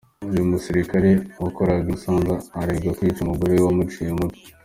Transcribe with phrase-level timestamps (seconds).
[0.31, 1.09] Uyu musirikare
[1.41, 4.45] wakoreraga i Musanze aregwa kwica umugore we amuciye umutwe.